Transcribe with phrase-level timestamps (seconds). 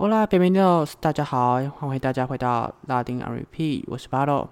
[0.00, 0.92] Hola, bienvenidos！
[1.00, 4.48] 大家好，欢迎大家回到拉丁 R P，我是巴洛。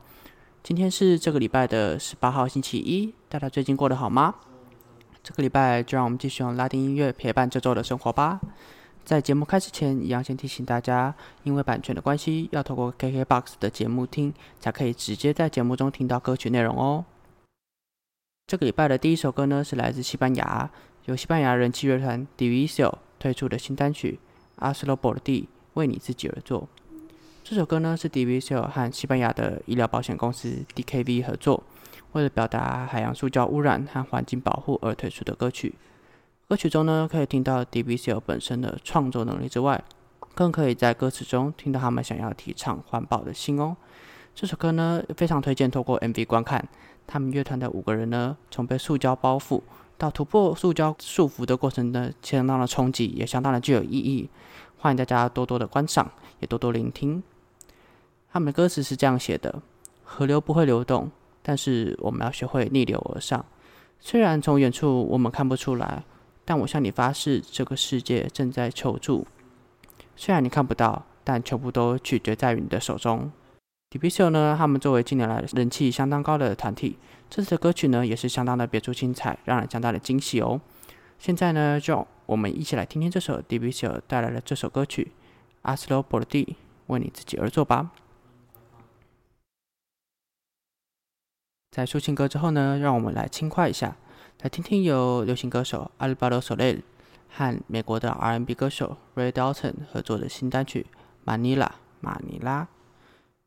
[0.65, 4.35] 今天是这个礼拜的十八号星期一，大家最近过得好吗？
[5.23, 8.41] 这个礼拜就让我们继续用拉丁音乐陪伴这周的生活吧。
[9.05, 17.05] 在节目开始前，一样先提醒大家，因为版权的关系，要透过 KKBOX 的节目听，才可以直接在节目中听到歌曲内容哦。
[18.49, 20.69] 这个礼拜的第一首歌呢，是来自西班牙，
[21.05, 24.19] 由西班牙人气乐团 Diviso 推出的新单曲。
[24.57, 26.69] 阿斯罗博的地为你自己而作。
[27.45, 31.63] 这首歌呢是 Diviso 和西班牙的医疗保险公司 DKV 合作，
[32.13, 35.75] 为了表达海洋塑胶污染和环境保护而推出的歌曲。
[36.49, 39.83] 歌曲中呢可以听到 Diviso 本身的创作能力之外，
[40.35, 43.77] 更可以在歌词中听到他们想要提倡环保的心哦。
[44.35, 46.67] 这首歌呢非常推荐透过 MV 观看，
[47.07, 49.63] 他们乐团的五个人呢从被塑胶包覆。
[49.99, 54.29] 到突破塑胶束缚的过程呢，相当的冲击，也相当的具有意义。
[54.79, 57.23] 欢迎大家多多的观赏，也多多聆听。
[58.31, 59.63] 他们的歌词是这样写的：
[60.05, 61.11] 河流不会流动，
[61.43, 63.45] 但是我们要学会逆流而上。
[63.99, 66.05] 虽然从远处我们看不出来，
[66.45, 69.27] 但我向你发誓，这个世界正在求助。
[70.15, 73.33] 虽然你看不到，但全部都取决在于你的手中。
[73.89, 74.55] d b i o 呢？
[74.59, 80.61] 他们作为近年来人气相当高的团体，这次的歌曲呢也是相当的别出心裁，让人相当的惊喜哦。
[81.19, 85.13] 现在呢，就我们一起来听听这首 d i v i s i o 带来的这首歌曲
[85.63, 86.45] 《阿斯罗博蒂》，
[86.87, 87.91] 为你自己而作吧。
[91.71, 93.97] 在抒情歌之后呢，让我们来轻快一下，
[94.43, 96.81] 来听听由流行歌手 a l b a r o Soler
[97.29, 100.87] 和美国的 R&B 歌手 Ray Dalton 合作的新单曲
[101.25, 101.67] 《马尼拉》，
[102.01, 102.69] 马尼拉。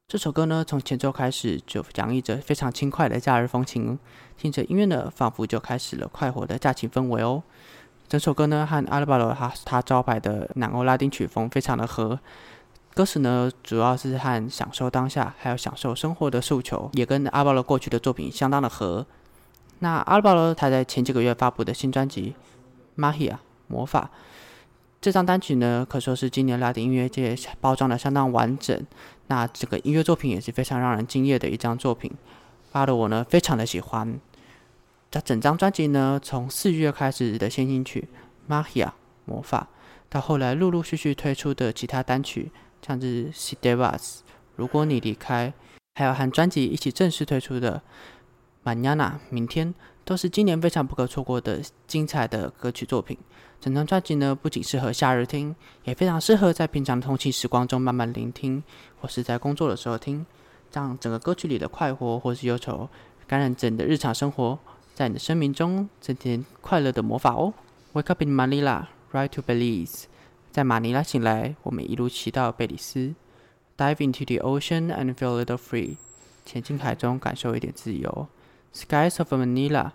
[0.09, 3.99] 这首歌呢，从前奏开始就洋溢着非常轻快的假日风情，
[4.39, 7.43] 听着音乐呢，仿佛就开始了快活的假期氛围哦。
[8.07, 12.19] 整首歌呢，和阿拉巴罗他他招牌的南欧拉丁曲风非常的合。
[12.95, 19.05] 歌词呢，主要是和享受当下，还有享受生活的诉求，也跟阿巴罗过去的作品相当的合。
[19.77, 22.33] 那阿拉巴罗他在前几个月发布的新专辑
[22.99, 24.09] 《Mahia 魔法》。
[24.99, 28.83] 这张单曲呢，可说是今年拉丁音乐界包装的相当完整。
[29.29, 32.11] 那这个音乐作品也是非常让人惊艳的一张作品，
[32.71, 34.19] 发的我呢非常的喜欢。
[35.09, 38.07] 这整张专辑呢，从四月开始的先行曲
[38.51, 38.85] 《Mahia》
[39.25, 39.69] 魔法，
[40.09, 42.51] 到后来陆陆续续推出的其他单曲，
[42.85, 43.97] 像是《Si Devas》
[44.55, 45.53] 如果你离开，
[45.95, 47.81] 还有和专辑一起正式推出的
[48.69, 48.97] 《Mañana》
[49.29, 49.73] 明天。
[50.05, 53.15] 都是今年非常不可错过的精彩的歌曲作品。
[53.61, 55.53] 整张专辑呢，不仅适合夏日听，
[55.83, 58.63] 也非常适合在平常的通勤时光中慢慢聆听，
[59.01, 60.25] 或是在工作的时候听，
[60.71, 62.89] 让整个歌曲里的快活或是忧愁
[63.27, 64.57] 感染着你的日常生活，
[64.93, 67.53] 在你的生命中增添快乐的魔法哦。
[67.91, 70.03] Wake up in Manila, ride to Belize，
[70.51, 73.13] 在马尼拉醒来，我们一路骑到贝里斯。
[73.77, 75.97] Dive into the ocean and feel a little free，
[76.45, 78.27] 潜进海中感受一点自由。
[78.73, 79.91] Skies of Manila。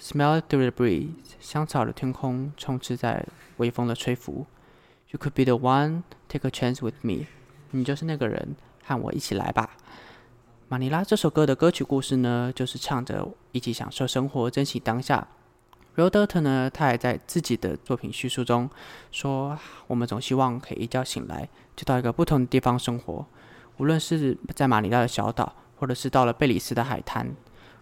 [0.00, 3.26] Smell through the breeze，香草的天空充斥在
[3.58, 4.46] 微风的吹拂。
[5.10, 7.26] You could be the one, take a chance with me。
[7.72, 9.76] 你就是那个人，和我一起来吧。
[10.68, 15.28] 马尼拉这首歌的歌曲故事呢，就是唱着一起享受生活，珍惜当下。
[15.96, 18.70] Rodert 呢，他也在自己的作品叙述中
[19.12, 21.46] 说：“我们总希望可以一觉醒来，
[21.76, 23.26] 就到一个不同的地方生活，
[23.76, 27.34] 无论是在马尼拉的小岛，或者是到了贝里斯的海滩。”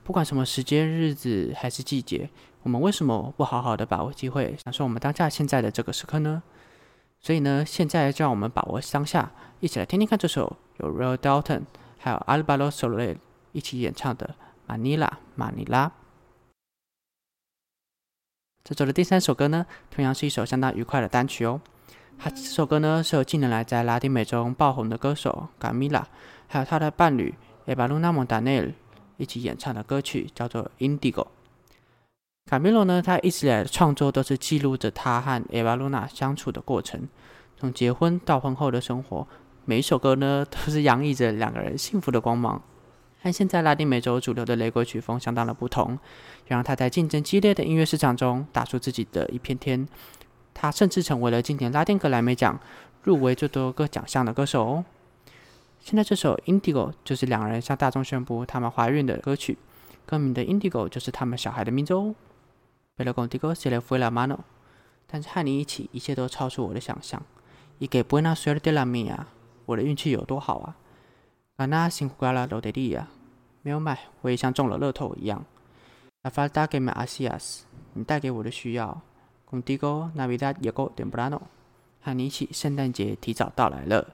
[0.09, 2.31] 不管什么时间、日子还是季节，
[2.63, 6.43] 我们为什么不好好的把握机会，享受我们当下现在的这个时刻呢？
[7.21, 9.31] 所以呢，现在就让我们把握当下，
[9.61, 11.65] 一起来听听看这首由 Real Dalton
[11.99, 13.19] 还有 Alvaro Soler
[13.53, 14.35] 一起演唱的
[14.73, 15.93] 《Manila》马尼拉。
[18.65, 21.61] 这周的第三首歌呢，同样是一首相当愉快的单曲哦。
[22.17, 26.05] 它这首歌呢，是由近年来在拉丁美洲爆红的歌手 Camila，
[26.47, 27.35] 还有他的伴侣
[27.67, 28.73] Ebaluna Montaner。
[29.19, 31.25] 一起演唱的歌曲叫做《Indigo》。
[32.47, 37.07] 卡米罗呢，他一直以来的创作都是记录着他和艾娃露娜相处的过程，
[37.59, 39.29] 从结婚到婚后的生活。
[39.67, 42.63] 每一首歌呢， 都是洋溢着两个人幸福的光芒。
[43.21, 45.99] 和现在拉丁美洲主流的雷鬼曲风相当的不同，也
[46.47, 49.87] 让他在竞争激烈的音乐市场中打出自己的一片天。
[50.55, 52.59] 他甚至成为了今年拉丁格莱美奖
[53.03, 54.85] 入围最多个奖项的歌手哦。
[55.89, 59.57] 现在这首《Indigo》就是两人向大众宣布他们怀孕的歌曲，
[60.05, 62.15] 歌名的 Indigo 就是他们小孩的名字哦。
[62.99, 64.41] Pero contigo se le fue la mano，
[65.07, 67.23] 但是和你一起，一切都超出我的想象。
[67.79, 69.17] Y que buena suerte la mía，
[69.65, 70.77] 我的运气有多好啊
[71.57, 73.07] ！Ganar sin jugar la lotería，
[73.63, 75.47] 没有买，我也像中了乐透一样。
[76.23, 77.61] La falta que me hacías，
[77.95, 79.01] 你带给我的需要。
[79.51, 81.41] Contigo Navidad llegó temprano，
[82.03, 84.07] 和你一起，圣诞节提早到来了。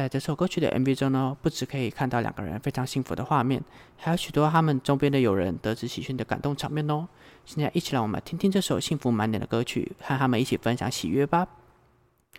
[0.00, 3.62] 在这首歌曲的 MV 中呢，不只可以看到两个人非常幸福的画面，
[3.98, 7.06] 还有许多他们周边的友人得知喜讯的感动场面哦。
[7.44, 11.46] 现在一起让我们听听这首幸福满点的歌曲，和他们一起分享喜悦吧。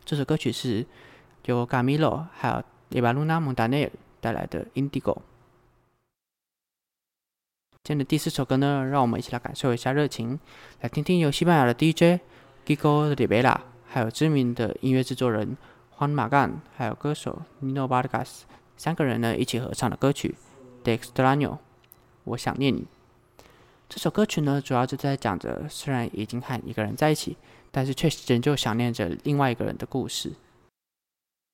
[0.04, 0.84] 这首歌曲是
[1.46, 5.18] 由 Gamilo 还有 Evaluna Montaner 带来的 Indigo。
[7.84, 10.40] 今天的第四首歌呢，让我们一起来感受一下热情，
[10.80, 12.22] 来听听由西班牙的 DJ
[12.66, 13.56] Gigo Rivera，
[13.86, 15.56] 还有知名的音乐制作人。
[16.02, 18.42] Juan m a g a n 还有歌手 Nino Vargas
[18.76, 20.36] 三个人呢一起合唱的歌曲
[20.88, 21.50] 《De Extraño》，
[22.24, 22.88] 我想念你。
[23.88, 27.38] 这首歌曲呢，主要就在讲着虽然已经和一个人在一起，
[27.70, 30.34] 但是却仍旧想念着另外一个人的故事。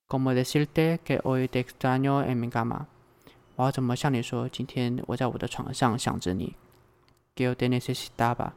[0.08, 2.86] Como decirte que hoy te extraño en mi cama？
[3.58, 6.56] 我要怎么向你说，今天我在我的床上想着你
[7.36, 8.52] ？Que te necesitaba？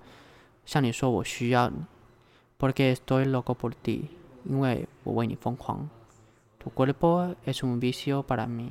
[0.64, 1.78] 向你说我需要你。
[2.60, 4.04] Porque estoy loco por ti。
[4.44, 5.88] 因为我为你疯狂。
[6.62, 8.70] Tu cuerpo es un vicio para mí。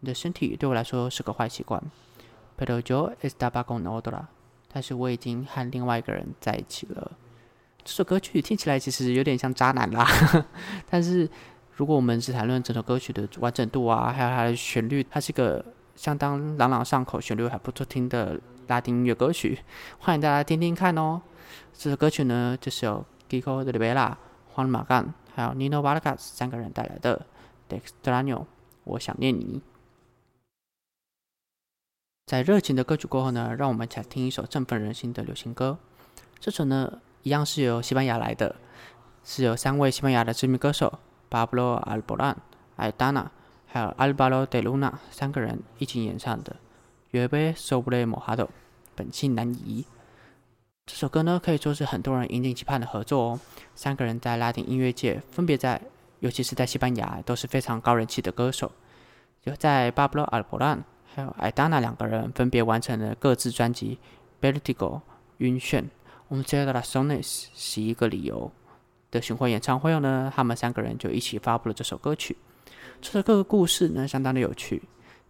[0.00, 1.82] 你的身体对我来说是个坏习惯。
[2.58, 4.24] Pero yo estaba con otra。
[4.72, 7.12] 但是我已经和另外一个人在一起了。
[7.84, 10.06] 这首歌曲听起来其实有点像渣男啦。
[10.88, 11.28] 但是
[11.76, 15.64] 如果我们只谈论整首歌曲的完整度啊，还有它的旋律，它是一个
[15.96, 18.38] 相当朗朗上口、旋律还不错听的
[18.68, 19.58] 拉丁音乐歌曲。
[19.98, 21.20] 欢迎大家听听看哦。
[21.72, 24.14] 这首歌曲呢，就是由 Gigo de Rivera。
[24.54, 27.26] Juan m a g a n 还有 Nino Vargas 三个人带来的
[27.74, 28.36] 《Dextraño》，
[28.84, 29.62] 我想念你。
[32.26, 35.78] 在热情的歌曲过后呢，让我们来听一首振奋人心的流行歌。
[36.38, 38.56] 这首呢，一样是由西班牙来的，
[39.24, 40.98] 是由三位西班牙的知名歌手
[41.30, 42.36] Pablo Alborán、
[42.76, 43.26] Aitana
[43.66, 46.56] 还有 Alvaro de Luna 三个人一起演唱的
[47.28, 48.46] 《Yo sobre Mojado》，
[48.94, 49.84] 本性难移。
[50.84, 53.40] 这首歌呢，可以说是很多人引颈期盼的合作哦。
[53.72, 55.80] 三个人在拉丁音乐界，分别在，
[56.18, 58.72] 尤其是在西班牙，都是非常高人气的歌手。
[59.44, 60.82] 有在巴布罗·阿尔伯兰
[61.14, 63.98] 还有艾达娜两个人分别完成了各自专辑
[64.44, 64.74] 《Vertigo》
[65.38, 65.84] 晕眩，
[66.26, 67.22] 我们接到了《Sonnes》
[67.54, 68.50] 是一个理由
[69.12, 72.36] 的巡回演唱会后呢，他们三个人就一起发布了这首歌曲。
[73.00, 74.82] 这首歌的故事呢，相当的有趣，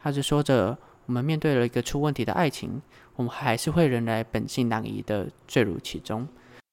[0.03, 0.79] 它是说着。
[1.07, 2.81] 我们面对了一个出问题的爱情，
[3.17, 6.27] 我们还是会仍然本性难移的坠入其中。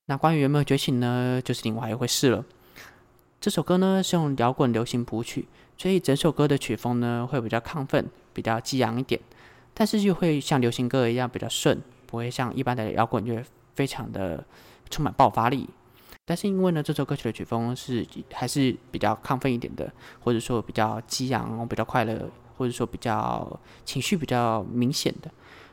[0.05, 1.41] 那关于有没有觉醒呢？
[1.43, 2.43] 就是另外一回事了。
[3.39, 5.47] 这首歌呢是用摇滚流行谱曲，
[5.77, 9.19] 所以整首歌的曲风呢会比较亢奋、比较激昂一点，
[9.73, 13.43] 但是又会像流行歌一样比较顺，不会像一般的摇滚乐
[13.75, 14.43] 非常的
[14.89, 15.69] 充满爆发力。
[16.25, 22.29] 但是因为呢，这首歌曲的曲风是还是比较亢奋一点的，或者说比较激昂、比较快乐。
[22.59, 25.31] 或者说比较情绪比较明显的，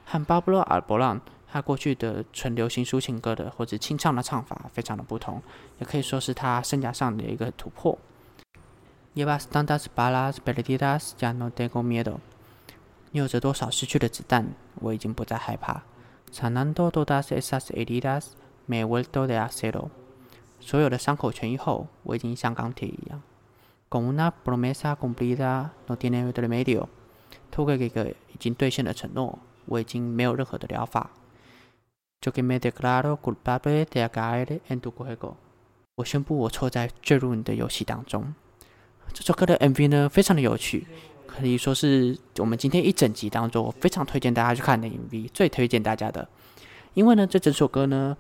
[0.09, 5.43] 和巴布罗·阿尔伯朗他过去的纯流行抒情歌的或者清唱的唱法非常的不同，
[5.81, 7.99] 也可以说是他生涯上的一个突破。
[9.15, 12.19] Llevas tantas balas perdidas ya no tengo miedo。
[13.11, 14.49] 你有着多少失去的子弹，
[14.81, 15.83] 我已经不再害怕。
[16.31, 18.33] Sanando todas esas heridas
[18.67, 19.89] me he vuelto de acero。
[20.61, 23.23] 所有的伤口痊愈后，我已经像钢铁一样。
[23.89, 26.89] Con una promesa cumplida no tiene otro remedio。
[27.51, 31.11] 透过一个已经兑现的承诺，我已经没有任何的疗法。
[32.23, 35.35] Yo que me declaro culpable de caer en tu juego。
[35.97, 38.35] 我宣布我错在坠入你的游戏当中。
[39.13, 40.87] 这首歌的 MV 呢，非常的有趣，
[41.27, 46.29] 可以说是我们今天一整集当中我非常推荐大家去看的 MV，最推荐大家的。
[46.95, 48.17] 因为呢，这整首歌呢。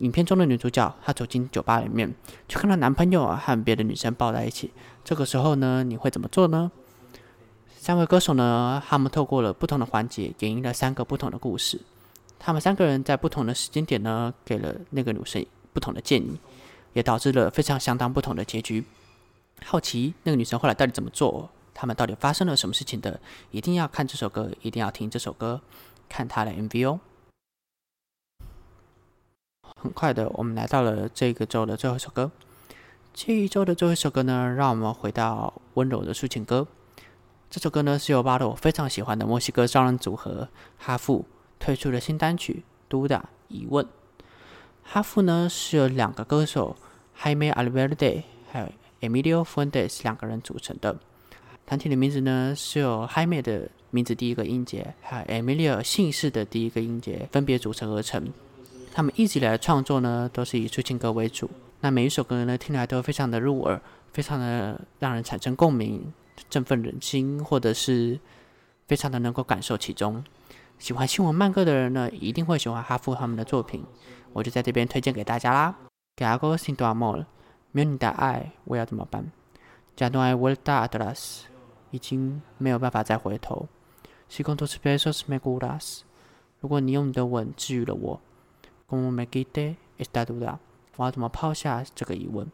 [0.00, 2.12] 影片中的女主角，她走进酒吧里面，
[2.48, 4.72] 就看到男朋友和别的女生抱在一起。
[5.04, 6.72] 这个时候呢，你会怎么做呢？
[7.84, 11.78] 三位歌手呢，他们透过了不同的环节，演绎了三个不同的故事。
[12.38, 16.40] 他们三个人在不同的时间点呢，给了那个女生不同的建议，
[16.94, 18.86] 也导致了非常相当不同的结局。
[19.66, 21.50] 好奇那个女生后来到底怎么做？
[21.74, 23.20] 他们到底发生了什么事情的？
[23.50, 25.60] 一定要看这首歌，一定要听这首歌，
[26.08, 27.00] 看他的 MV 哦。
[29.76, 32.30] 很快的，我们来到了这个周的最后一首歌。
[33.12, 36.66] 这一周的最后一首歌呢，让我们回到温柔的抒情歌。
[37.54, 41.24] 这首歌呢，是由巴罗非常喜欢的墨西哥双人组合哈夫
[41.60, 43.86] 推出的新单曲《都达疑问》。
[44.82, 46.74] 哈夫呢，是由两个歌手
[47.16, 48.66] Jaime Alverde 还有
[49.00, 50.96] Emilio Fuentes 两个人组成的。
[51.64, 58.32] 团体的名字呢，是由 Jaime 的名字第一个音节，还有 Emilio 姓氏的第一个音节分别组成而成。
[58.92, 61.48] 他们一直以来创作呢，都是以抒情歌为主。
[61.82, 63.80] 那每一首歌呢，听起来都非常的入耳，
[64.12, 66.12] 非常的让人产生共鸣，
[66.48, 68.18] 振奋人心，或者是
[68.86, 70.24] 非常的能够感受其中。
[70.78, 73.84] 喜欢新闻慢歌的人呢，一定会喜欢哈夫他们的作品。
[74.32, 75.76] 我就在这边推荐给大家啦。
[76.16, 77.24] Gago sin tu amor,
[77.70, 79.30] 没有你的爱，我要怎么办
[79.96, 81.42] ？Ya no hay vuelta atrás，
[81.90, 83.68] 已经没有办法再回头。
[84.28, 86.00] Si con tus besos me curas，
[86.60, 88.20] 如果你用你的吻治愈了我
[88.88, 90.58] ，Como me quite esta duda，
[90.96, 92.50] 我要怎么抛下这个疑问？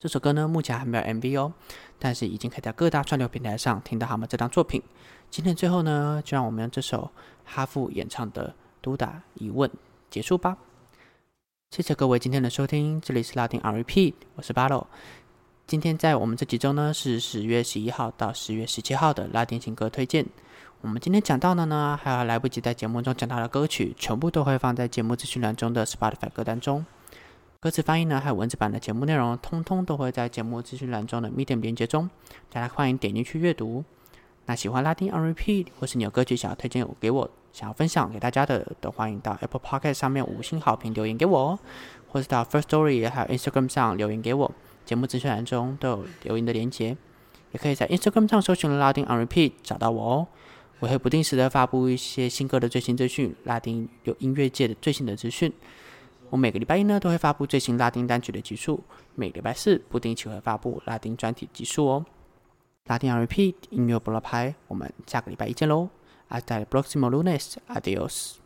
[0.00, 1.52] 这首歌呢，目前还没有 MV 哦，
[1.98, 4.82] 但是已经可以在各大串流平台上听到他们这张作品。
[5.30, 7.10] 今天最后呢，就让我们用这首
[7.44, 8.48] 哈夫演唱的
[8.80, 9.68] 《嘟打疑问》
[10.08, 10.56] 结束吧。
[11.70, 14.86] 谢谢各位今天的收听，这里是拉丁 R Repeat，我是巴洛。
[15.66, 20.24] 今天在我们这几周呢，是十月十一号到十月十七号的拉丁情歌推荐。
[20.80, 26.86] 我们今天讲到的呢，还有来不及在节目中讲到的歌曲，全部都会放在节目资讯栏中的 Spotify 歌单中。
[27.62, 32.08] 歌词翻译呢，还有文字版的节目内容，通通都会在节目资讯栏中的 Medium 连接中，
[32.50, 33.84] 大家欢迎点进去阅读。
[34.46, 41.58] 那喜欢拉丁 on repeat，或是你有歌曲想要推荐我给我，想要分享给大家的，都欢迎到 Apple Podcast 上面五星好评留言给我哦，
[42.08, 44.50] 或是到 First Story 还有 Instagram 上留言给我，
[44.86, 46.96] 节目资讯栏中都有留言的连接，
[47.52, 50.26] 也可以在 Instagram 上搜寻拉丁 on repeat 找到我哦。
[50.78, 55.52] 我会不定时的发布一些新歌的最新资讯，拉丁有音乐界的最新的资讯。
[56.30, 58.80] 我每个礼拜一呢都会发布最新拉丁单曲的集数，
[59.14, 62.06] 每个礼拜四不定期会发布拉丁专题集数哦。
[62.86, 65.90] 拉丁 repeat 音乐不落拍，我们下个礼拜一见喽
[66.28, 68.39] ！Hasta el próximo lunes，adiós。